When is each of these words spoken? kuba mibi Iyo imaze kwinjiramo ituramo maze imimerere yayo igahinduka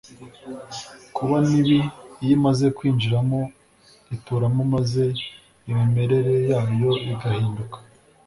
kuba 1.15 1.35
mibi 1.49 1.79
Iyo 2.23 2.31
imaze 2.37 2.65
kwinjiramo 2.77 3.39
ituramo 4.15 4.61
maze 4.73 5.03
imimerere 5.69 6.33
yayo 6.51 6.91
igahinduka 7.11 7.77